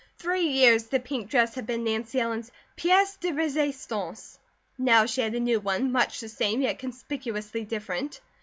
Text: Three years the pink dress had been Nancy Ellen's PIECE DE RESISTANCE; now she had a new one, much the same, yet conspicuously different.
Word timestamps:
Three 0.17 0.47
years 0.47 0.85
the 0.87 0.99
pink 0.99 1.29
dress 1.29 1.53
had 1.53 1.67
been 1.67 1.83
Nancy 1.83 2.19
Ellen's 2.19 2.51
PIECE 2.75 3.17
DE 3.17 3.33
RESISTANCE; 3.33 4.39
now 4.79 5.05
she 5.05 5.21
had 5.21 5.35
a 5.35 5.39
new 5.39 5.59
one, 5.59 5.91
much 5.91 6.19
the 6.21 6.27
same, 6.27 6.63
yet 6.63 6.79
conspicuously 6.79 7.65
different. 7.65 8.19